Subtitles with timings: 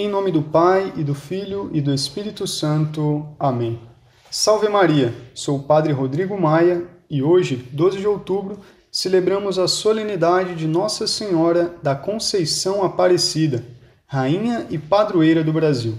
[0.00, 3.28] Em nome do Pai e do Filho e do Espírito Santo.
[3.38, 3.78] Amém.
[4.30, 5.12] Salve Maria!
[5.34, 8.60] Sou o Padre Rodrigo Maia e hoje, 12 de outubro,
[8.90, 13.62] celebramos a solenidade de Nossa Senhora da Conceição Aparecida,
[14.06, 15.98] Rainha e Padroeira do Brasil.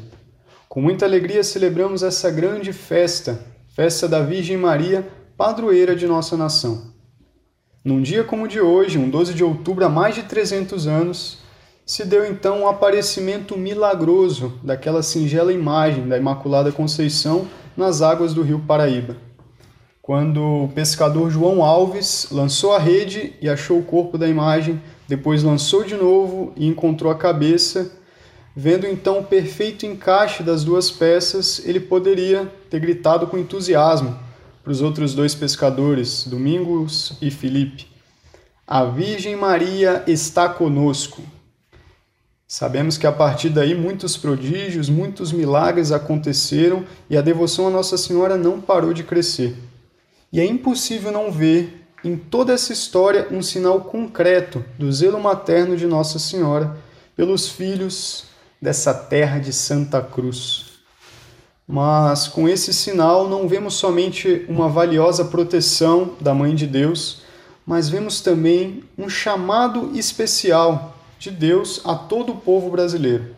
[0.67, 3.39] Com muita alegria celebramos essa grande festa,
[3.75, 5.07] festa da Virgem Maria,
[5.37, 6.91] padroeira de nossa nação.
[7.85, 11.40] Num dia como o de hoje, um 12 de outubro, há mais de 300 anos,
[11.91, 17.45] se deu então o um aparecimento milagroso daquela singela imagem da Imaculada Conceição
[17.75, 19.17] nas águas do rio Paraíba.
[20.01, 25.43] Quando o pescador João Alves lançou a rede e achou o corpo da imagem, depois
[25.43, 27.91] lançou de novo e encontrou a cabeça,
[28.55, 34.17] vendo então o perfeito encaixe das duas peças, ele poderia ter gritado com entusiasmo
[34.63, 37.85] para os outros dois pescadores, Domingos e Felipe:
[38.65, 41.21] A Virgem Maria está conosco.
[42.53, 47.97] Sabemos que a partir daí muitos prodígios, muitos milagres aconteceram e a devoção a Nossa
[47.97, 49.55] Senhora não parou de crescer.
[50.33, 55.77] E é impossível não ver em toda essa história um sinal concreto do zelo materno
[55.77, 56.75] de Nossa Senhora
[57.15, 58.25] pelos filhos
[58.61, 60.71] dessa terra de Santa Cruz.
[61.65, 67.21] Mas com esse sinal não vemos somente uma valiosa proteção da Mãe de Deus,
[67.65, 73.35] mas vemos também um chamado especial de Deus a todo o povo brasileiro.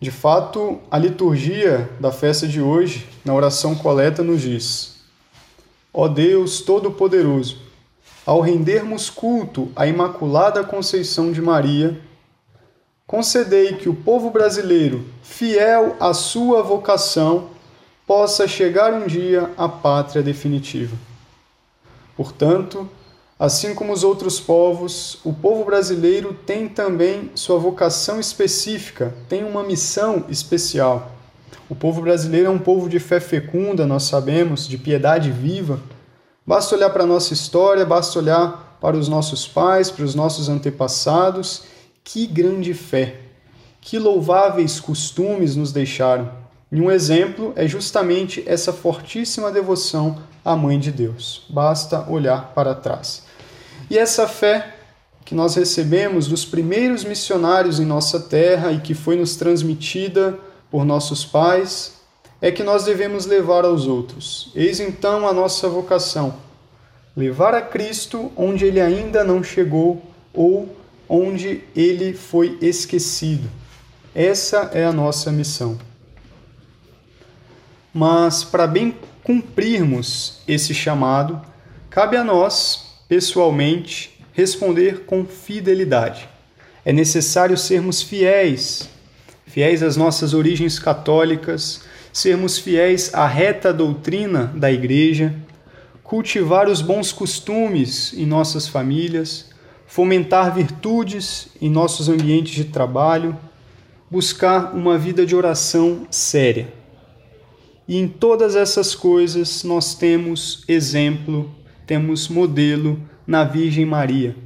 [0.00, 5.00] De fato, a liturgia da festa de hoje, na oração coleta, nos diz:
[5.92, 7.58] Ó Deus Todo-Poderoso,
[8.24, 12.00] ao rendermos culto à Imaculada Conceição de Maria,
[13.08, 17.50] concedei que o povo brasileiro, fiel à sua vocação,
[18.06, 20.96] possa chegar um dia à pátria definitiva.
[22.16, 22.88] Portanto,
[23.44, 29.62] Assim como os outros povos, o povo brasileiro tem também sua vocação específica, tem uma
[29.62, 31.12] missão especial.
[31.68, 35.78] O povo brasileiro é um povo de fé fecunda, nós sabemos, de piedade viva.
[36.46, 40.48] Basta olhar para a nossa história, basta olhar para os nossos pais, para os nossos
[40.48, 41.64] antepassados.
[42.02, 43.16] Que grande fé!
[43.78, 46.32] Que louváveis costumes nos deixaram!
[46.72, 51.44] E um exemplo é justamente essa fortíssima devoção à Mãe de Deus.
[51.50, 53.23] Basta olhar para trás.
[53.90, 54.74] E essa fé
[55.24, 60.38] que nós recebemos dos primeiros missionários em nossa terra e que foi nos transmitida
[60.70, 61.94] por nossos pais,
[62.40, 64.50] é que nós devemos levar aos outros.
[64.54, 66.34] Eis então a nossa vocação:
[67.16, 70.02] levar a Cristo onde ele ainda não chegou
[70.32, 70.76] ou
[71.08, 73.48] onde ele foi esquecido.
[74.14, 75.78] Essa é a nossa missão.
[77.92, 81.40] Mas para bem cumprirmos esse chamado,
[81.88, 86.28] cabe a nós pessoalmente, responder com fidelidade.
[86.84, 88.88] É necessário sermos fiéis,
[89.46, 91.82] fiéis às nossas origens católicas,
[92.12, 95.34] sermos fiéis à reta doutrina da Igreja,
[96.02, 99.50] cultivar os bons costumes em nossas famílias,
[99.86, 103.36] fomentar virtudes em nossos ambientes de trabalho,
[104.10, 106.72] buscar uma vida de oração séria.
[107.86, 111.50] E em todas essas coisas nós temos exemplo
[111.86, 114.36] temos modelo na Virgem Maria,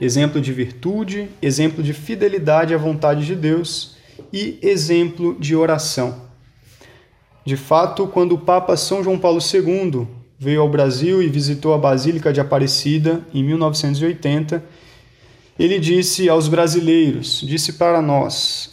[0.00, 3.96] exemplo de virtude, exemplo de fidelidade à vontade de Deus
[4.32, 6.22] e exemplo de oração.
[7.44, 10.06] De fato, quando o Papa São João Paulo II
[10.38, 14.64] veio ao Brasil e visitou a Basílica de Aparecida em 1980,
[15.58, 18.70] ele disse aos brasileiros, disse para nós: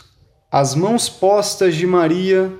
[0.51, 2.51] as mãos postas de Maria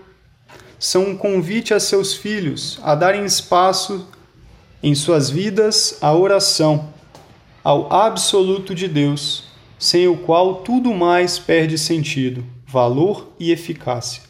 [0.78, 4.08] são um convite a seus filhos a darem espaço
[4.84, 6.90] em suas vidas a oração
[7.64, 9.44] ao absoluto de Deus,
[9.78, 14.24] sem o qual tudo mais perde sentido, valor e eficácia.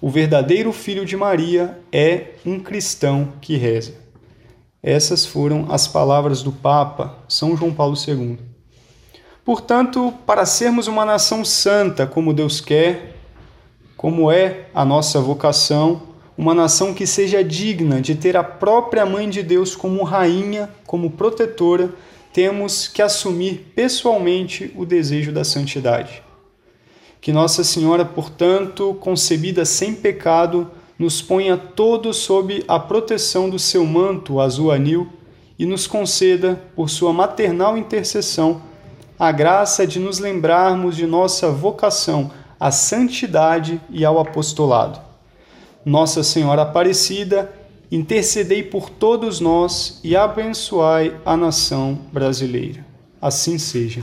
[0.00, 3.94] O verdadeiro filho de Maria é um cristão que reza.
[4.82, 8.38] Essas foram as palavras do Papa São João Paulo II.
[9.44, 13.16] Portanto, para sermos uma nação santa como Deus quer,
[13.96, 16.02] como é a nossa vocação,
[16.36, 21.10] uma nação que seja digna de ter a própria Mãe de Deus como rainha, como
[21.10, 21.90] protetora,
[22.32, 26.22] temos que assumir pessoalmente o desejo da santidade.
[27.20, 33.86] Que Nossa Senhora, portanto, concebida sem pecado, nos ponha todos sob a proteção do seu
[33.86, 35.08] manto azul anil
[35.58, 38.60] e nos conceda, por sua maternal intercessão,
[39.18, 42.30] a graça de nos lembrarmos de nossa vocação
[42.60, 45.05] à santidade e ao apostolado
[45.86, 47.52] nossa Senhora Aparecida,
[47.92, 52.84] intercedei por todos nós e abençoai a nação brasileira.
[53.22, 54.02] Assim seja.